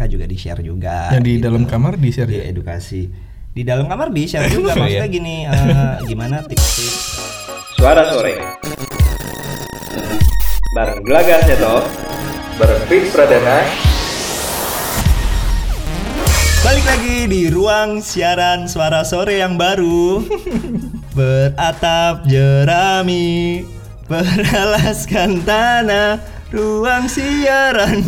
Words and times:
mereka 0.00 0.16
juga 0.16 0.24
di 0.24 0.36
share 0.40 0.62
juga. 0.64 1.12
Yang 1.12 1.24
di 1.28 1.32
gitu. 1.36 1.44
dalam 1.44 1.62
kamar 1.68 1.92
di 2.00 2.08
share 2.08 2.24
di 2.32 2.40
ya? 2.40 2.44
edukasi. 2.48 3.02
Di 3.52 3.62
dalam 3.68 3.84
kamar 3.84 4.08
di 4.08 4.24
share 4.24 4.48
juga 4.56 4.72
Oh, 4.72 4.80
maksudnya 4.80 5.04
iya. 5.04 5.12
gini 5.12 5.36
eh, 5.44 5.94
gimana 6.08 6.40
tips-tips 6.46 7.18
Suara 7.76 8.06
sore 8.08 8.38
Bareng 10.72 11.02
Gelagar 11.02 11.42
Seto 11.44 11.82
Bareng 12.62 12.84
Fix 12.86 13.10
Pradana 13.10 13.66
Balik 16.62 16.84
lagi 16.86 17.16
di 17.26 17.50
ruang 17.50 17.98
siaran 17.98 18.70
suara 18.70 19.02
sore 19.02 19.42
yang 19.42 19.58
baru 19.58 20.22
Beratap 21.18 22.22
jerami 22.30 23.66
Beralaskan 24.06 25.42
tanah 25.42 26.22
Ruang 26.54 27.10
siaran 27.10 27.98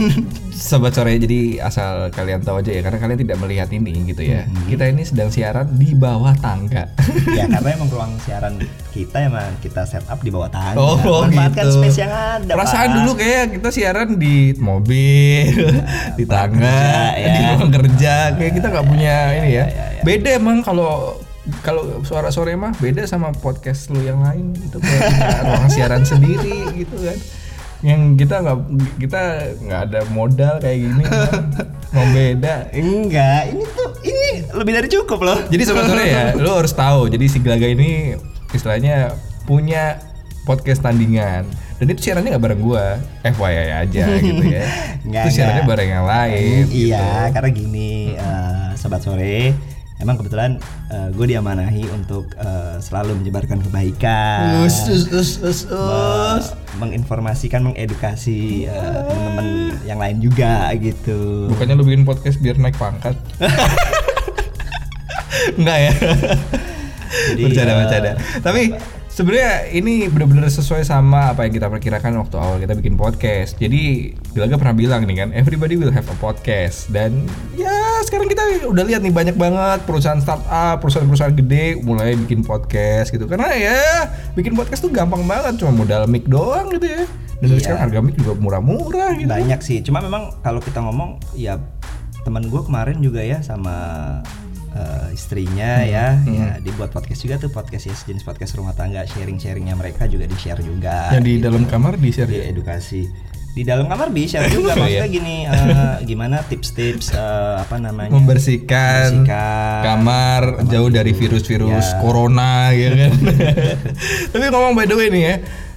Sobat 0.63 0.95
sore 0.95 1.19
jadi 1.19 1.59
asal 1.59 2.07
kalian 2.09 2.39
tahu 2.39 2.63
aja 2.63 2.71
ya 2.71 2.81
karena 2.81 3.03
kalian 3.03 3.19
tidak 3.19 3.37
melihat 3.43 3.67
ini 3.75 4.07
gitu 4.07 4.23
ya. 4.23 4.47
Hmm. 4.47 4.63
Kita 4.71 4.87
ini 4.87 5.03
sedang 5.03 5.27
siaran 5.27 5.75
di 5.75 5.91
bawah 5.93 6.31
tangga. 6.39 6.87
Ya 7.35 7.51
karena 7.51 7.75
emang 7.75 7.91
ruang 7.91 8.13
siaran 8.23 8.63
kita 8.91 9.27
emang 9.27 9.51
kita 9.59 9.83
set 9.83 10.05
up 10.07 10.21
di 10.21 10.29
bawah 10.29 10.47
tangga 10.47 10.77
Oh 10.77 11.25
Manfaatkan 11.25 11.65
gitu. 11.67 11.81
space 11.81 11.99
yang 11.99 12.13
ada 12.13 12.53
Perasaan 12.53 12.89
Pak. 12.89 12.97
dulu 13.01 13.11
kayak 13.17 13.45
kita 13.57 13.69
siaran 13.73 14.09
di 14.15 14.53
mobil, 14.55 15.51
di 16.15 16.25
tangga, 16.31 16.63
kerja, 16.63 17.19
ya. 17.25 17.27
di 17.27 17.41
ruang 17.49 17.71
kerja. 17.73 18.15
Kayak 18.33 18.53
kita 18.55 18.67
nggak 18.71 18.87
punya 18.87 19.15
ini 19.35 19.49
ya. 19.51 19.65
ya, 19.67 19.85
ya. 19.99 20.03
Beda 20.05 20.31
emang 20.37 20.63
kalau 20.63 21.19
kalau 21.59 22.05
suara 22.07 22.31
sore 22.31 22.55
mah 22.55 22.71
beda 22.79 23.03
sama 23.03 23.35
podcast 23.35 23.91
lu 23.91 23.99
yang 23.99 24.23
lain 24.23 24.55
itu 24.55 24.79
punya 24.79 25.01
ruang 25.43 25.67
siaran 25.67 26.03
sendiri 26.07 26.71
gitu 26.77 26.95
kan. 27.03 27.19
Yang 27.83 28.01
kita 28.25 28.35
nggak 28.47 28.59
kita 29.03 29.21
nggak 29.59 29.81
ada 29.91 30.01
modal 30.15 30.55
kayak 30.63 30.79
gini 30.81 31.03
kan. 31.03 31.45
mau 31.93 32.07
beda. 32.09 32.55
Enggak, 32.73 33.41
ini 33.53 33.65
tuh 33.69 33.89
ini 34.07 34.29
lebih 34.49 34.73
dari 34.73 34.89
cukup 34.89 35.21
loh 35.21 35.39
Jadi 35.51 35.63
sore 35.67 36.05
ya, 36.09 36.25
lu 36.39 36.51
harus 36.51 36.73
tahu. 36.73 37.11
Jadi 37.11 37.25
si 37.29 37.39
Gelaga 37.43 37.69
ini 37.69 38.17
istilahnya 38.55 39.13
punya 39.45 39.99
podcast 40.47 40.83
tandingan. 40.83 41.45
Dan 41.83 41.91
itu 41.91 42.07
siarannya 42.07 42.39
nggak 42.39 42.45
bareng 42.47 42.63
gua, 42.63 42.95
FYI 43.27 43.67
aja 43.75 44.05
gitu 44.23 44.45
ya. 44.47 44.65
Nggak, 45.03 45.23
itu 45.27 45.31
siarannya 45.35 45.65
bareng 45.67 45.91
yang 45.91 46.07
lain. 46.07 46.61
gitu. 46.71 46.95
Iya, 46.95 47.35
karena 47.35 47.51
gini, 47.51 48.15
eh, 48.15 48.69
sobat 48.79 49.03
sore, 49.03 49.51
emang 50.03 50.19
kebetulan 50.19 50.59
gue 51.15 51.25
diamanahi 51.25 51.89
untuk 51.89 52.29
eh, 52.37 52.77
selalu 52.77 53.17
menyebarkan 53.23 53.65
kebaikan, 53.65 54.61
Us, 54.61 54.85
us, 54.91 55.09
us, 55.09 55.31
us, 55.41 55.61
us. 55.71 56.53
me- 56.77 56.83
menginformasikan, 56.83 57.63
mengedukasi 57.63 58.67
eh, 58.67 59.01
teman-teman 59.09 59.47
yang 59.87 59.97
lain 59.97 60.19
juga 60.21 60.69
gitu. 60.77 61.47
Bukannya 61.49 61.79
lu 61.79 61.87
bikin 61.87 62.05
podcast 62.05 62.43
biar 62.43 62.59
naik 62.59 62.77
pangkat? 62.77 63.15
Enggak 65.59 65.79
ya. 65.81 65.93
Jadi, 67.33 67.43
bercanda 67.45 67.73
eh, 67.73 67.79
bercanda. 67.85 68.11
Tapi 68.41 68.63
sebenarnya 69.13 69.53
ini 69.75 70.09
benar-benar 70.09 70.49
sesuai 70.49 70.83
sama 70.87 71.35
apa 71.37 71.45
yang 71.45 71.53
kita 71.53 71.69
perkirakan 71.69 72.17
waktu 72.21 72.37
awal 72.41 72.57
kita 72.61 72.73
bikin 72.79 72.97
podcast. 72.97 73.57
Jadi 73.61 74.15
Gelaga 74.33 74.57
pernah 74.57 74.77
bilang 74.77 75.05
nih 75.05 75.17
kan, 75.25 75.29
everybody 75.37 75.77
will 75.77 75.93
have 75.93 76.09
a 76.09 76.17
podcast. 76.21 76.89
Dan 76.89 77.29
ya 77.53 77.73
sekarang 78.03 78.27
kita 78.27 78.43
udah 78.67 78.85
lihat 78.85 79.01
nih 79.01 79.11
banyak 79.11 79.37
banget 79.37 79.83
perusahaan 79.83 80.19
startup, 80.19 80.79
perusahaan-perusahaan 80.79 81.35
gede 81.35 81.81
mulai 81.81 82.15
bikin 82.15 82.43
podcast 82.43 83.11
gitu. 83.11 83.25
Karena 83.25 83.51
ya 83.55 83.81
bikin 84.35 84.53
podcast 84.53 84.83
tuh 84.83 84.93
gampang 84.93 85.25
banget, 85.25 85.59
cuma 85.59 85.73
modal 85.73 86.05
mic 86.07 86.27
doang 86.27 86.71
gitu 86.71 86.87
ya. 86.87 87.03
Dan 87.43 87.49
Iya. 87.51 87.59
sekarang 87.59 87.81
harga 87.91 87.99
mic 88.01 88.15
juga 88.15 88.33
murah-murah 88.39 89.11
gitu. 89.19 89.27
Banyak 89.27 89.61
sih, 89.61 89.79
cuma 89.83 89.99
memang 89.99 90.31
kalau 90.41 90.63
kita 90.63 90.79
ngomong, 90.79 91.19
ya 91.35 91.59
teman 92.23 92.47
gue 92.47 92.63
kemarin 92.63 93.03
juga 93.03 93.19
ya 93.19 93.43
sama 93.43 93.75
eh, 94.73 95.13
istrinya 95.13 95.85
ya, 95.85 96.17
ya 96.25 96.57
dibuat 96.57 96.97
podcast 96.97 97.21
juga 97.21 97.37
tuh 97.37 97.53
podcast 97.53 97.85
ya 97.85 97.93
sejenis 97.93 98.25
podcast 98.25 98.57
rumah 98.57 98.73
tangga, 98.73 99.05
sharing-sharingnya 99.05 99.77
mereka 99.77 100.09
juga 100.09 100.25
di 100.25 100.33
share 100.33 100.65
juga. 100.65 101.13
Yang 101.13 101.25
di 101.29 101.35
dalam 101.45 101.69
kamar 101.69 102.01
di 102.01 102.09
share 102.09 102.31
di 102.31 102.41
ya. 102.41 102.49
edukasi 102.49 103.05
di 103.53 103.63
dalam 103.63 103.85
kamar 103.85 104.09
bisa 104.09 104.41
juga 104.49 104.73
maksudnya 104.73 105.05
gini 105.07 105.45
eh, 105.45 106.01
gimana 106.03 106.41
tips-tips 106.41 107.13
eh, 107.13 107.55
apa 107.61 107.77
namanya 107.77 108.09
membersihkan 108.09 109.29
Membersihkan 109.29 109.85
kamar 109.85 110.43
jauh 110.67 110.89
dari 110.89 111.13
virus-virus 111.13 111.87
Ya. 111.93 112.01
corona 112.01 112.73
ya 112.73 112.89
kan. 112.97 113.13
Tapi 114.33 114.45
ngomong 114.49 114.73
by 114.73 114.89
the 114.89 114.97
way 114.97 115.09
nih 115.09 115.23
ya, 115.23 115.35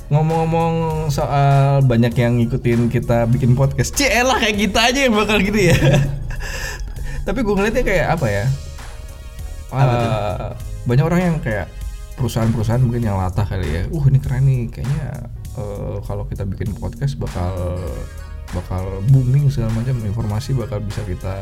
ngomong-ngomong 0.08 0.74
soal 1.10 1.84
banyak 1.84 2.16
yang 2.16 2.40
ngikutin 2.40 2.88
kita 2.88 3.28
bikin 3.28 3.54
podcast, 3.54 3.92
cielah 3.92 4.40
kayak 4.40 4.56
kita 4.56 4.80
aja 4.80 5.00
yang 5.04 5.14
bakal 5.14 5.36
gitu 5.38 5.60
ya. 5.60 5.76
Tapi 7.28 7.40
gue 7.42 7.54
ngeliatnya 7.54 7.84
kayak 7.84 8.08
apa 8.14 8.28
ya? 8.30 8.46
Eh, 9.76 10.48
banyak 10.86 11.04
orang 11.04 11.20
yang 11.22 11.36
kayak 11.42 11.68
perusahaan-perusahaan 12.16 12.80
mungkin 12.80 13.04
yang 13.04 13.20
latah 13.20 13.44
kali 13.44 13.68
ya. 13.68 13.84
Uh 13.92 14.04
ini 14.08 14.20
keren 14.24 14.48
nih, 14.48 14.72
kayaknya 14.72 15.28
eh, 15.58 15.98
kalau 16.04 16.24
kita 16.28 16.44
bikin 16.48 16.76
podcast 16.78 17.16
bakal 17.20 17.56
bakal 18.54 19.02
booming 19.10 19.50
segala 19.50 19.74
macam 19.74 19.98
informasi 20.06 20.54
bakal 20.54 20.78
bisa 20.80 21.02
kita 21.04 21.34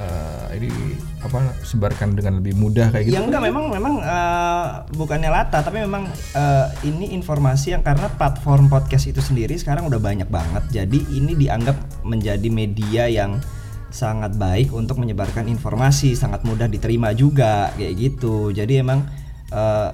ini 0.56 0.72
apa 1.20 1.54
sebarkan 1.62 2.16
dengan 2.16 2.40
lebih 2.40 2.56
mudah 2.56 2.90
kayak 2.90 3.12
gitu. 3.12 3.16
ya 3.20 3.22
enggak 3.22 3.44
memang 3.44 3.70
memang 3.70 4.00
eh, 4.00 4.68
bukannya 4.96 5.30
lata 5.30 5.60
tapi 5.60 5.84
memang 5.84 6.08
eh, 6.34 6.68
ini 6.88 7.12
informasi 7.14 7.76
yang 7.76 7.84
karena 7.84 8.08
platform 8.16 8.72
podcast 8.72 9.12
itu 9.12 9.20
sendiri 9.20 9.54
sekarang 9.60 9.86
udah 9.86 10.00
banyak 10.00 10.30
banget 10.32 10.64
jadi 10.72 11.00
ini 11.12 11.36
dianggap 11.36 11.76
menjadi 12.08 12.48
media 12.48 13.06
yang 13.12 13.38
sangat 13.94 14.34
baik 14.34 14.74
untuk 14.74 14.98
menyebarkan 14.98 15.46
informasi 15.46 16.18
sangat 16.18 16.42
mudah 16.48 16.66
diterima 16.66 17.14
juga 17.14 17.70
kayak 17.78 17.94
gitu 18.00 18.50
jadi 18.50 18.82
emang 18.82 19.06
eh, 19.54 19.92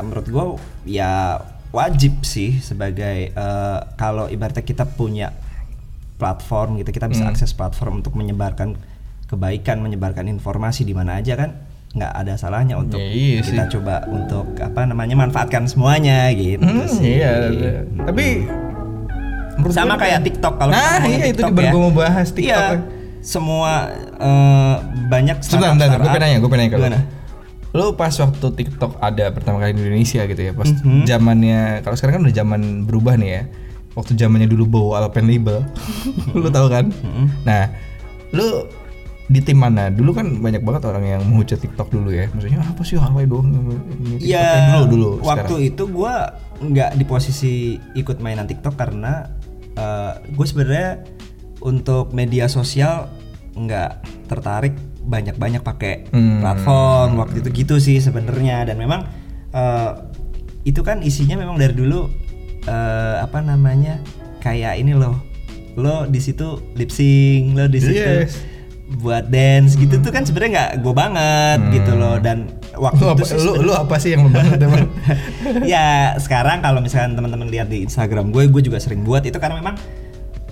menurut 0.00 0.26
gue 0.28 0.44
ya 0.88 1.36
wajib 1.70 2.22
sih 2.22 2.58
sebagai 2.58 3.30
eh, 3.30 3.78
kalau 3.94 4.26
ibaratnya 4.26 4.62
kita 4.62 4.84
punya 4.84 5.30
platform 6.14 6.76
gitu 6.76 6.90
kita 6.90 7.06
bisa 7.06 7.24
akses 7.24 7.50
platform 7.50 8.00
untuk 8.00 8.12
menyebarkan 8.12 8.76
kebaikan 9.24 9.78
menyebarkan 9.78 10.26
informasi 10.26 10.82
di 10.82 10.92
mana 10.92 11.16
aja 11.16 11.32
kan 11.34 11.54
nggak 11.90 12.12
ada 12.12 12.34
salahnya 12.34 12.74
untuk 12.76 12.98
Ya, 12.98 13.08
iya 13.08 13.38
kita 13.40 13.66
coba 13.68 14.06
untuk 14.06 14.54
apa 14.56 14.84
namanya 14.84 15.14
manfaatkan 15.16 15.66
semuanya 15.66 16.30
gitu 16.30 16.60
Hmm, 16.60 16.86
sih. 16.86 17.18
iya, 17.18 17.32
tapi 18.00 18.46
menurut 19.56 19.74
sama 19.74 19.94
kayak 19.94 20.22
TikTok 20.22 20.54
kalau 20.56 20.70
Nah, 20.70 21.02
iya, 21.04 21.26
itu 21.26 21.40
TikTok 21.40 21.50
baru 21.52 21.66
ya. 21.66 21.72
gua 21.72 21.80
mau 21.80 21.94
bahas 21.96 22.28
TikTok 22.28 22.46
Iya, 22.46 22.62
ya. 22.72 22.80
semua 23.20 23.72
eh, 24.16 24.74
banyak 25.08 25.36
Sebentar, 25.40 25.74
bentar, 25.74 25.88
gue 25.96 26.08
pengen 26.08 26.22
nanya, 26.22 26.38
gue 26.38 26.48
pengen 26.48 26.60
nanya 26.60 26.72
kalau 26.72 26.86
Lo 27.70 27.94
pas 27.94 28.10
waktu 28.12 28.46
TikTok 28.52 28.98
ada 28.98 29.30
pertama 29.30 29.58
kali 29.58 29.72
di 29.72 29.82
Indonesia 29.84 30.22
gitu 30.24 30.40
ya, 30.40 30.52
pas 30.52 30.66
Mhm. 30.66 31.04
zamannya 31.04 31.60
kalau 31.80 31.94
sekarang 31.94 32.14
kan 32.16 32.24
udah 32.24 32.36
zaman 32.36 32.60
berubah 32.82 33.14
nih 33.14 33.30
ya. 33.30 33.42
Waktu 33.92 34.14
zamannya 34.16 34.46
dulu 34.46 34.64
bawa 34.66 35.04
Alpen 35.04 35.26
label, 35.26 35.62
lo 36.32 36.48
tahu 36.48 36.66
kan? 36.66 36.90
Mhm. 36.90 37.26
Nah, 37.42 37.70
lo 38.30 38.66
di 39.26 39.38
tim 39.38 39.54
mana? 39.56 39.86
Dulu 39.88 40.10
kan 40.10 40.26
banyak 40.36 40.58
banget 40.60 40.82
orang 40.84 41.04
yang 41.04 41.22
menghujat 41.22 41.58
TikTok 41.58 41.88
dulu 41.88 42.10
ya. 42.10 42.26
Maksudnya 42.28 42.58
apa 42.60 42.82
sih 42.82 42.94
alay 42.96 43.26
doang 43.26 43.50
Ya 44.18 44.74
dulu 44.76 44.86
dulu. 44.88 45.10
waktu 45.22 45.46
sekarang. 45.56 45.70
itu 45.70 45.82
gua 45.88 46.14
nggak 46.60 46.90
di 46.92 47.04
posisi 47.04 47.54
ikut 47.94 48.18
mainan 48.18 48.44
TikTok 48.44 48.74
karena 48.74 49.30
gue 50.28 50.44
sebenarnya 50.44 51.00
untuk 51.60 52.10
media 52.10 52.44
sosial 52.46 53.08
nggak 53.52 53.90
tertarik 54.26 54.76
banyak-banyak 55.02 55.60
pakai 55.60 56.08
Hmm. 56.08 56.40
platform 56.40 57.16
waktu 57.16 57.40
itu 57.40 57.48
gitu 57.56 57.74
sih 57.76 57.98
sebenarnya 57.98 58.64
dan 58.64 58.76
memang 58.76 59.08
eh, 59.50 59.90
itu 60.62 60.80
kan 60.80 61.00
isinya 61.00 61.34
memang 61.34 61.56
dari 61.56 61.72
dulu 61.72 62.06
eh, 62.62 63.16
apa 63.18 63.40
namanya 63.40 63.98
kayak 64.38 64.76
ini 64.76 64.92
loh 64.92 65.16
lo 65.74 66.04
di 66.04 66.18
situ 66.18 66.60
lip 66.74 66.88
sync 66.88 67.54
lo 67.54 67.64
di 67.64 67.80
situ 67.80 67.96
Yes. 67.96 68.34
buat 68.92 69.30
dance 69.30 69.74
gitu 69.74 69.98
tuh 69.98 70.10
kan 70.10 70.26
sebenarnya 70.26 70.50
nggak 70.50 70.70
gue 70.82 70.90
banget 70.92 71.58
gitu 71.72 71.94
loh 71.94 72.18
dan 72.18 72.50
waktu 72.74 72.98
Lu 72.98 73.06
itu 73.06 73.14
apa, 73.14 73.24
sih 73.24 73.38
lu, 73.38 73.52
lu 73.60 73.72
apa 73.72 73.94
sih 73.96 74.10
yang 74.10 74.26
banget 74.28 74.58
emang? 74.60 74.90
ya 75.64 75.86
sekarang 76.16 76.58
kalau 76.58 76.82
misalkan 76.82 77.14
teman-teman 77.14 77.46
lihat 77.48 77.66
di 77.66 77.80
Instagram 77.80 78.28
gue 78.28 78.50
gue 78.50 78.62
juga 78.62 78.76
sering 78.76 79.00
buat 79.00 79.22
itu 79.22 79.38
karena 79.38 79.56
memang 79.56 79.78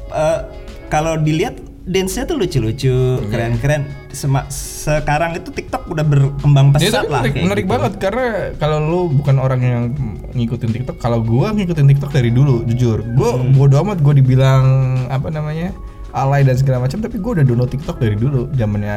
eh, 0.08 0.38
kalau 0.86 1.18
dilihat 1.18 1.58
dance-nya 1.88 2.24
tuh 2.24 2.36
lucu-lucu 2.36 2.92
Iya. 3.18 3.26
keren-keren 3.26 3.82
Sema- 4.08 4.44
sekarang 4.48 5.32
itu 5.34 5.48
TikTok 5.48 5.88
udah 5.88 6.00
berkembang 6.02 6.68
Ya, 6.70 6.74
pesat 6.78 6.92
tapi 6.98 7.08
lah 7.08 7.20
menarik, 7.22 7.34
menarik 7.40 7.64
gitu. 7.64 7.72
banget 7.72 7.92
karena 7.96 8.26
kalau 8.54 8.78
lu 8.78 9.00
bukan 9.10 9.36
orang 9.36 9.60
yang 9.60 9.82
ngikutin 10.30 10.70
TikTok, 10.70 10.96
kalau 10.96 11.20
gua 11.20 11.50
ngikutin 11.50 11.86
TikTok 11.86 12.10
dari 12.10 12.28
dulu, 12.28 12.64
jujur. 12.64 13.04
Gua 13.10 13.34
Hmm. 13.34 13.52
bodo 13.52 13.80
amat 13.80 13.98
gua 13.98 14.12
dibilang 14.12 14.64
apa 15.08 15.28
namanya? 15.28 15.72
alay 16.10 16.40
dan 16.40 16.56
segala 16.56 16.80
macam, 16.80 16.98
tapi 16.98 17.16
gua 17.16 17.36
udah 17.36 17.44
download 17.44 17.68
TikTok 17.68 17.96
dari 17.96 18.16
dulu, 18.16 18.48
zamannya 18.50 18.96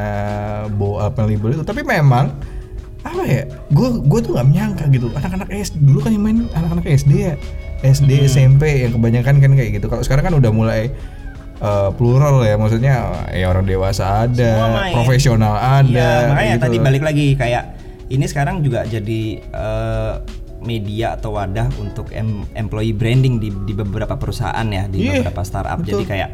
Bo 0.71 0.95
apa 0.97 1.21
label 1.21 1.53
itu. 1.53 1.61
Tapi 1.61 1.83
memang 1.83 2.31
apa 3.01 3.21
ya? 3.21 3.43
Gua 3.69 3.99
gua 3.99 4.19
tuh 4.19 4.31
gak 4.33 4.47
menyangka 4.47 4.87
gitu. 4.87 5.11
Anak-anak 5.11 5.49
SD 5.49 5.75
dulu 5.81 5.99
kan 5.99 6.11
yang 6.11 6.23
main 6.23 6.37
anak-anak 6.49 6.87
SD 6.87 7.11
ya. 7.21 7.35
SD, 7.83 8.11
Hmm. 8.15 8.27
SMP 8.29 8.63
yang 8.79 8.93
kebanyakan 8.93 9.35
kan 9.37 9.51
kayak 9.53 9.71
gitu. 9.75 9.87
Kalau 9.87 10.01
sekarang 10.01 10.23
kan 10.23 10.33
udah 10.33 10.51
mulai 10.51 10.93
eh, 11.61 11.89
plural 11.93 12.41
ya 12.41 12.57
maksudnya 12.57 12.93
ya 13.29 13.45
orang 13.47 13.63
dewasa 13.63 14.25
ada 14.25 14.51
profesional 14.91 15.55
ada 15.55 15.85
Iya, 15.87 16.09
makanya 16.27 16.53
gitu 16.53 16.63
tadi 16.65 16.77
balik 16.77 17.03
lagi 17.05 17.27
kayak 17.33 17.63
ini 18.07 18.25
sekarang 18.25 18.59
juga 18.59 18.83
jadi 18.83 19.21
eh, 19.39 20.13
media 20.61 21.17
atau 21.17 21.33
wadah 21.33 21.73
untuk 21.77 22.13
em- 22.13 22.45
employee 22.53 22.93
branding 22.93 23.41
di, 23.41 23.49
di 23.65 23.73
beberapa 23.73 24.13
perusahaan 24.13 24.61
ya, 24.63 24.85
di 24.85 25.09
Iya, 25.09 25.25
beberapa 25.25 25.41
startup. 25.41 25.81
Jadi 25.81 26.05
kayak 26.05 26.29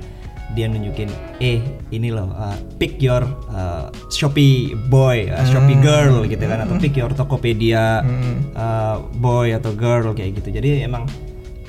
dia 0.52 0.68
nunjukin, 0.68 1.08
eh 1.40 1.64
ini 1.92 2.12
loh, 2.12 2.32
uh, 2.34 2.56
pick 2.76 3.00
your 3.00 3.24
uh, 3.48 3.88
Shopee 4.12 4.76
boy, 4.88 5.28
uh, 5.28 5.48
Shopee 5.48 5.80
Hmm. 5.80 5.84
girl 5.84 6.16
gitu 6.26 6.44
kan, 6.44 6.60
atau 6.60 6.76
pick 6.76 6.96
your 6.96 7.12
Tokopedia 7.12 8.04
uh, 8.52 9.00
boy 9.16 9.56
atau 9.56 9.72
girl 9.72 10.12
kayak 10.12 10.44
gitu. 10.44 10.60
Jadi 10.60 10.84
emang 10.84 11.08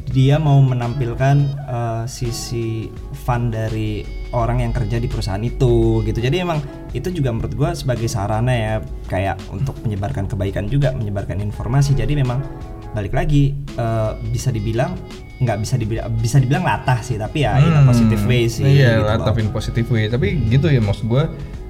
dia 0.09 0.41
mau 0.41 0.59
menampilkan 0.65 1.37
uh, 1.69 2.05
sisi 2.09 2.89
fun 3.13 3.53
dari 3.53 4.03
orang 4.33 4.65
yang 4.65 4.73
kerja 4.73 4.97
di 5.01 5.09
perusahaan 5.09 5.41
itu 5.41 6.01
gitu. 6.05 6.19
Jadi 6.19 6.37
emang 6.41 6.61
itu 6.97 7.13
juga 7.13 7.33
menurut 7.33 7.53
gua 7.57 7.71
sebagai 7.77 8.09
sarana 8.09 8.53
ya 8.53 8.75
kayak 9.09 9.37
untuk 9.53 9.77
menyebarkan 9.85 10.29
kebaikan 10.29 10.69
juga 10.69 10.93
menyebarkan 10.97 11.41
informasi. 11.45 11.93
Jadi 11.93 12.17
memang 12.17 12.41
balik 12.97 13.13
lagi 13.13 13.53
uh, 13.77 14.17
bisa 14.33 14.49
dibilang 14.49 14.97
nggak 15.39 15.59
bisa 15.61 15.79
dibilang 15.79 16.09
bisa 16.19 16.41
dibilang 16.43 16.65
latah 16.67 16.99
sih 16.99 17.15
tapi 17.15 17.47
ya 17.47 17.61
in 17.63 17.71
a 17.71 17.85
positive 17.87 18.25
way 18.27 18.51
sih 18.51 18.65
Iya, 18.65 18.99
gitu 18.99 19.07
latah 19.07 19.35
in 19.39 19.49
positive 19.53 19.89
way. 19.93 20.05
Tapi 20.09 20.41
gitu 20.49 20.67
ya 20.73 20.81
maksud 20.81 21.07
gue 21.07 21.25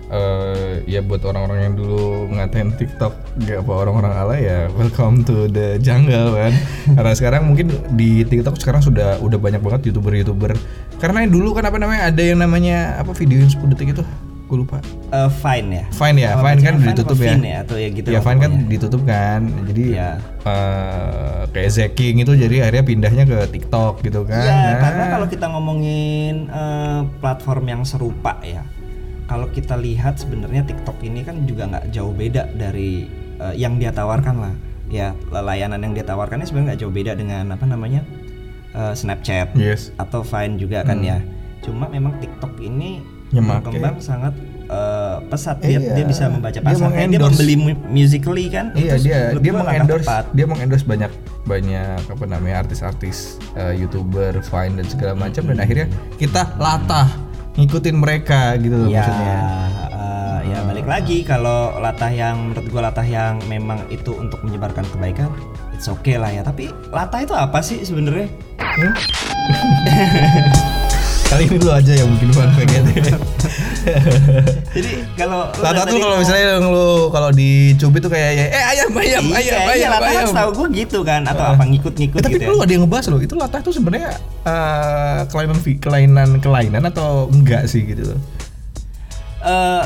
eh 0.09 0.89
ya 0.89 1.05
buat 1.05 1.21
orang-orang 1.21 1.59
yang 1.63 1.75
dulu 1.77 2.33
ngatain 2.33 2.73
TikTok 2.75 3.13
gak 3.45 3.61
apa 3.61 3.73
orang-orang 3.77 4.13
ala 4.17 4.35
ya 4.35 4.73
welcome 4.73 5.21
to 5.21 5.45
the 5.47 5.77
jungle 5.79 6.33
kan. 6.33 6.53
Karena 6.97 7.13
sekarang 7.13 7.43
mungkin 7.45 7.69
di 7.93 8.25
TikTok 8.25 8.57
sekarang 8.57 8.81
sudah 8.81 9.21
udah 9.21 9.37
banyak 9.37 9.61
banget 9.61 9.93
youtuber-youtuber. 9.93 10.57
Karena 10.97 11.23
yang 11.23 11.33
dulu 11.33 11.53
kan 11.53 11.69
apa 11.69 11.77
namanya 11.77 12.09
ada 12.09 12.23
yang 12.25 12.41
namanya 12.41 12.97
apa 12.97 13.13
video 13.13 13.39
yang 13.39 13.53
10 13.53 13.69
detik 13.69 13.93
itu 13.93 14.05
gue 14.49 14.57
lupa. 14.57 14.81
Uh, 15.13 15.29
fine 15.29 15.69
ya? 15.77 15.85
Fine 15.93 16.17
ya, 16.17 16.31
Oh, 16.33 16.41
Fine 16.41 16.61
kan 16.65 16.75
bacanya 16.81 16.89
ditutup 16.97 17.19
ya. 17.21 17.37
Vine 17.37 17.51
atau 17.61 17.77
ya 17.77 17.89
gitu 17.93 18.09
ya 18.09 18.21
Vine 18.25 18.41
kan 18.41 18.53
ditutup 18.65 19.03
kan 19.05 19.41
jadi 19.69 19.83
Iya. 19.93 20.11
eh, 20.49 21.41
kayak 21.53 21.69
Zeking 21.69 22.25
itu 22.25 22.33
jadi 22.33 22.65
akhirnya 22.65 22.81
pindahnya 22.81 23.25
ke 23.29 23.39
TikTok 23.53 24.01
gitu 24.01 24.25
kan. 24.25 24.41
Ya, 24.41 24.57
Nah, 24.57 24.77
karena 24.81 25.05
kalau 25.13 25.27
kita 25.29 25.47
ngomongin 25.53 26.49
eh, 26.49 27.01
platform 27.21 27.65
yang 27.69 27.83
serupa 27.85 28.41
ya, 28.41 28.65
kalau 29.29 29.47
kita 29.47 29.77
lihat 29.77 30.17
sebenarnya 30.17 30.65
TikTok 30.65 30.99
ini 31.01 31.21
kan 31.21 31.45
juga 31.45 31.69
nggak 31.69 31.93
jauh 31.93 32.11
beda 32.11 32.49
dari 32.51 33.07
eh, 33.39 33.55
yang 33.55 33.77
dia 33.77 33.93
tawarkan 33.93 34.37
lah. 34.39 34.55
Ya, 34.89 35.13
layanan 35.29 35.79
yang 35.79 35.93
dia 35.93 36.03
tawarkan 36.03 36.41
ini 36.41 36.49
sebenarnya 36.49 36.67
nggak 36.67 36.81
jauh 36.81 36.95
beda 36.95 37.13
dengan 37.13 37.45
apa 37.53 37.63
namanya 37.63 38.01
eh, 38.73 38.93
Snapchat 38.93 39.53
yes 39.55 39.93
atau 39.95 40.25
Vine 40.25 40.57
juga 40.57 40.81
kan 40.83 40.99
ya. 40.99 41.21
Cuma 41.61 41.87
memang 41.87 42.17
TikTok 42.17 42.57
ini 42.59 43.05
Ya, 43.29 43.45
berkembang 43.45 44.01
sangat 44.01 44.33
eh, 44.65 45.17
pesat. 45.29 45.61
Dia 45.61 45.77
Iya. 45.77 45.93
dia 45.93 46.05
bisa 46.09 46.33
membaca 46.33 46.49
Dia 46.55 46.65
pasar. 46.65 46.81
Dia 46.81 46.89
mengendorse. 46.89 47.29
membeli 47.29 47.55
mu- 47.61 47.85
musically 47.87 48.49
kan. 48.49 48.73
Iya 48.73 48.97
itu 48.97 49.05
dia 49.05 49.19
dia 49.37 49.53
mengendorse 49.53 50.09
tepat. 50.09 50.25
dia 50.33 50.47
mengendorse 50.49 50.87
banyak 50.89 51.13
banyak 51.45 52.01
apa 52.03 52.25
namanya 52.25 52.57
artis-artis 52.59 53.17
eh, 53.53 53.77
youtuber 53.77 54.33
Vine 54.39 54.75
dan 54.75 54.87
segala 54.89 55.13
macam 55.15 55.45
dan 55.45 55.61
akhirnya 55.61 55.87
kita 56.17 56.57
latah 56.57 57.28
ngikutin 57.59 57.99
mereka 57.99 58.55
gitu 58.63 58.79
loh 58.79 58.87
ya, 58.87 59.03
maksudnya. 59.03 59.35
eh, 59.91 60.39
ya 60.55 60.59
balik 60.63 60.87
lagi 60.87 61.27
kalau 61.27 61.75
latah 61.83 62.07
yang 62.07 62.55
menurut 62.55 62.71
gua 62.71 62.87
latah 62.87 63.03
yang 63.03 63.43
memang 63.51 63.83
itu 63.91 64.15
untuk 64.15 64.39
menyebarkan 64.47 64.87
kebaikan, 64.95 65.27
it's 65.75 65.91
okay 65.91 66.15
lah 66.15 66.31
ya. 66.31 66.47
Tapi 66.47 66.71
latah 66.95 67.27
itu 67.27 67.35
apa 67.35 67.59
sih 67.59 67.83
sebenarnya? 67.83 68.31
Kali 71.29 71.45
ini 71.45 71.57
lu 71.61 71.69
aja 71.69 71.93
yang 71.93 72.09
mungkin 72.09 72.29
fun 72.33 72.49
fact 72.57 72.73
Jadi 74.73 74.91
kalau 75.13 75.53
lu 75.53 75.61
tadi 75.61 75.81
tuh 75.93 76.01
kalau 76.01 76.17
misalnya 76.17 76.47
lu 76.57 77.13
kalau 77.13 77.29
dicubit 77.37 78.01
tuh 78.01 78.09
kayak 78.09 78.49
eh 78.49 78.65
ayam 78.65 78.89
ayam 78.97 79.23
iya, 79.29 79.37
ayam 79.37 79.61
iya, 79.61 79.69
ayam 79.77 79.91
latah 79.93 80.09
ayam. 80.09 80.29
setahu 80.33 80.51
gua 80.57 80.69
gitu 80.73 80.99
kan 81.05 81.29
atau 81.29 81.45
apa 81.53 81.65
ngikut-ngikut 81.69 82.21
Eh, 82.21 82.25
tapi 82.25 82.33
gitu 82.37 82.45
ya. 82.45 82.49
perlu 82.49 82.61
ada 82.65 82.73
yang 82.73 82.83
ngebahas 82.89 83.07
loh 83.13 83.21
itu 83.21 83.35
latah 83.37 83.61
tuh 83.61 83.73
sebenarnya 83.77 84.17
eh, 84.49 85.21
kelainan 85.29 85.59
kelainan 85.81 86.29
kelainan 86.41 86.83
atau 86.89 87.29
enggak 87.29 87.69
sih 87.69 87.85
gitu 87.85 88.09
loh. 88.09 88.21
Eh, 89.45 89.85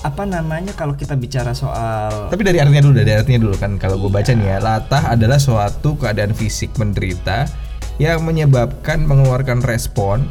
apa 0.00 0.22
namanya 0.24 0.72
kalau 0.72 0.94
kita 0.96 1.12
bicara 1.12 1.52
soal 1.52 2.30
Tapi 2.32 2.40
dari 2.40 2.56
artinya 2.56 2.80
dulu, 2.88 2.94
dari 2.94 3.12
artinya 3.12 3.40
dulu 3.42 3.54
kan 3.58 3.76
kalau 3.76 4.00
gue 4.00 4.08
baca 4.08 4.32
nih 4.32 4.48
ya, 4.48 4.58
latah 4.62 5.12
adalah 5.12 5.36
suatu 5.36 5.98
keadaan 6.00 6.32
fisik 6.32 6.72
menderita 6.80 7.44
yang 8.00 8.24
menyebabkan 8.24 9.04
mengeluarkan 9.04 9.60
respon 9.60 10.24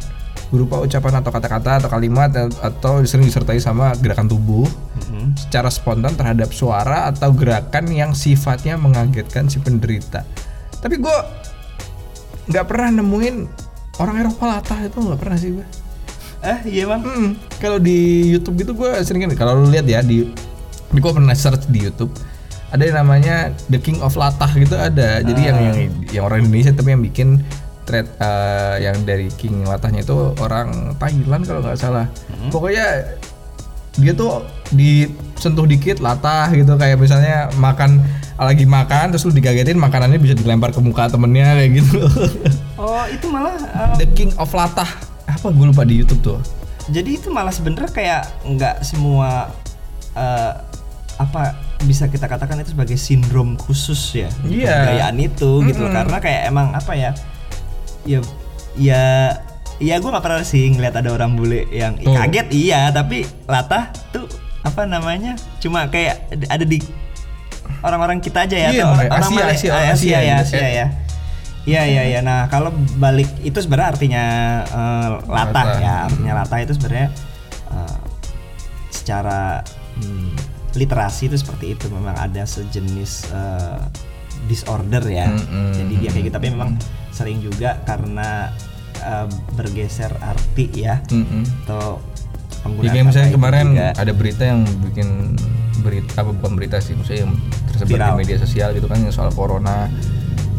berupa 0.49 0.81
ucapan 0.81 1.21
atau 1.21 1.29
kata-kata 1.29 1.71
atau 1.77 1.89
kalimat 1.89 2.29
atau 2.59 3.01
sering 3.03 3.25
disertai 3.25 3.57
sama 3.57 3.93
gerakan 3.95 4.25
tubuh 4.25 4.65
Mhm. 4.99 5.37
secara 5.37 5.69
spontan 5.69 6.13
terhadap 6.13 6.49
suara 6.49 7.05
atau 7.05 7.29
gerakan 7.31 7.85
yang 7.87 8.11
sifatnya 8.11 8.75
mengagetkan 8.75 9.45
si 9.45 9.57
penderita. 9.57 10.25
Tapi 10.79 10.97
gue 10.97 11.17
nggak 12.49 12.65
pernah 12.65 12.89
nemuin 12.95 13.35
orang 13.97 14.15
Eropa 14.17 14.43
latah 14.49 14.79
itu 14.81 14.97
nggak 14.97 15.19
pernah 15.19 15.37
sih 15.37 15.51
gue. 15.53 15.67
eh 16.39 16.59
iya 16.71 16.87
bang 16.87 17.03
Hmm, 17.03 17.29
kalau 17.59 17.77
di 17.77 17.99
YouTube 18.31 18.55
gitu 18.57 18.71
gue 18.71 18.87
sering 19.03 19.27
kan 19.27 19.35
kalau 19.35 19.59
lu 19.59 19.67
lihat 19.67 19.83
ya 19.83 19.99
di 19.99 20.23
di 20.87 20.97
gue 20.97 21.11
pernah 21.11 21.35
search 21.35 21.67
di 21.67 21.83
YouTube 21.83 22.15
ada 22.71 22.79
yang 22.79 22.97
namanya 22.97 23.51
The 23.67 23.75
King 23.75 23.99
of 23.99 24.15
Latah 24.15 24.47
gitu 24.53 24.71
ada. 24.73 25.19
Jadi 25.19 25.41
yang 25.41 25.57
yang 25.59 25.77
yang 26.07 26.23
orang 26.23 26.41
Indonesia 26.41 26.71
tapi 26.71 26.93
yang 26.93 27.03
bikin 27.03 27.43
thread 27.89 28.05
eh, 28.15 28.85
yang 28.85 29.01
dari 29.01 29.33
King 29.33 29.65
Latahnya 29.65 30.05
itu 30.05 30.13
orang 30.37 30.93
Thailand 30.95 31.41
kalau 31.43 31.65
nggak 31.65 31.75
salah. 31.75 32.05
Pokoknya 32.47 33.17
dia 33.97 34.13
tuh 34.13 34.45
disentuh 34.71 35.65
dikit 35.65 35.97
latah 35.99 36.47
gitu 36.53 36.77
kayak 36.77 36.95
misalnya 36.95 37.49
makan 37.57 37.99
lagi 38.39 38.63
makan 38.63 39.11
terus 39.11 39.27
lu 39.27 39.33
digagetin 39.33 39.75
makanannya 39.75 40.15
bisa 40.15 40.31
dilempar 40.31 40.71
ke 40.71 40.79
muka 40.79 41.09
temennya 41.09 41.57
kayak 41.57 41.83
gitu. 41.83 41.99
oh 42.79 43.03
itu 43.09 43.27
malah 43.27 43.57
eh, 43.59 43.99
The 43.99 44.07
King 44.13 44.31
of 44.37 44.53
Latah 44.53 44.87
apa 45.25 45.51
gue 45.51 45.65
lupa 45.67 45.83
di 45.83 45.99
YouTube 45.99 46.21
tuh. 46.23 46.39
jadi 46.87 47.19
itu 47.19 47.27
malah 47.27 47.51
sebenarnya 47.51 47.91
kayak 47.91 48.21
nggak 48.47 48.75
semua 48.81 49.51
eh, 50.15 50.53
apa 51.19 51.53
bisa 51.83 52.07
kita 52.07 52.25
katakan 52.25 52.63
itu 52.63 52.71
sebagai 52.71 52.95
sindrom 52.95 53.59
khusus 53.59 53.99
ya 54.15 54.31
Iya. 54.47 54.71
kebudayaan 54.71 55.17
itu 55.19 55.49
gitu 55.67 55.79
loh 55.83 55.91
karena 55.91 56.17
kayak 56.17 56.41
emang 56.47 56.71
apa 56.71 56.93
ya 56.95 57.11
ya 58.03 58.19
ya 58.75 59.03
ya 59.77 59.95
gue 59.97 60.09
nggak 60.09 60.21
pernah 60.21 60.43
sih 60.43 60.69
ngeliat 60.69 60.95
ada 60.95 61.09
orang 61.11 61.33
bule 61.33 61.67
yang 61.71 61.95
Oh. 62.03 62.15
kaget 62.15 62.47
iya 62.51 62.87
tapi 62.89 63.23
latah 63.45 63.91
tuh 64.11 64.27
apa 64.59 64.83
namanya 64.83 65.33
cuma 65.57 65.87
kayak 65.87 66.19
ada 66.47 66.63
di 66.63 66.83
orang-orang 67.79 68.19
kita 68.19 68.43
aja 68.43 68.57
ya 68.59 68.69
Iya, 68.71 68.83
atau 68.83 68.95
Asia, 68.99 69.39
orang 69.39 69.55
Asia, 69.55 69.69
ah, 69.71 69.79
Asia, 69.79 69.93
Asia 69.95 70.19
ya 70.19 70.35
Asia. 70.37 70.57
Asia 70.59 70.69
ya 70.69 70.87
Iya 71.67 71.83
iya 71.85 72.03
iya. 72.07 72.19
Nah 72.23 72.47
kalau 72.47 72.71
balik 72.97 73.29
itu 73.43 73.59
sebenarnya 73.59 73.89
artinya 73.93 74.23
eh, 74.63 75.09
latah 75.27 75.53
Latah. 75.53 75.67
ya. 75.77 75.93
Artinya 76.07 76.33
latah 76.41 76.59
itu 76.63 76.71
sebenarnya 76.73 77.07
eh, 77.69 77.97
secara 78.89 79.61
hmm, 79.99 80.33
literasi 80.73 81.29
itu 81.29 81.37
seperti 81.37 81.77
itu. 81.77 81.85
Memang 81.91 82.15
ada 82.15 82.41
sejenis 82.41 83.29
eh, 83.29 83.81
disorder 84.47 85.03
ya. 85.05 85.29
Mm-mm. 85.29 85.75
Jadi 85.77 85.93
dia 85.99 86.09
kayak 86.09 86.25
gitu. 86.25 86.35
Tapi 86.41 86.47
memang 86.49 86.73
sering 87.11 87.39
juga 87.39 87.81
karena 87.83 88.53
eh, 88.97 89.27
bergeser 89.53 90.11
arti 90.19 90.69
ya 90.73 91.01
Mm-mm. 91.07 91.43
atau 91.65 91.99
Ya 92.49 92.61
penggunaan 92.65 92.91
kayak 92.91 93.05
misalnya 93.07 93.31
kemarin 93.31 93.67
juga. 93.71 93.87
ada 93.95 94.11
berita 94.11 94.43
yang 94.43 94.61
bikin 94.83 95.07
berita 95.79 96.11
apa 96.19 96.31
bukan 96.35 96.51
berita 96.59 96.77
sih, 96.77 96.91
maksudnya 96.91 97.23
yang 97.23 97.33
tersebar 97.65 97.87
Viral. 97.87 98.07
di 98.11 98.19
media 98.19 98.37
sosial 98.37 98.69
gitu 98.75 98.87
kan 98.87 98.99
yang 98.99 99.15
soal 99.15 99.31
corona. 99.31 99.87